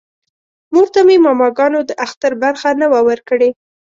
مور 0.73 0.87
ته 0.93 1.01
مې 1.07 1.15
ماماګانو 1.25 1.79
د 1.89 1.91
اختر 2.05 2.31
برخه 2.43 2.69
نه 2.81 2.87
وه 2.91 3.01
ورکړې 3.09 3.49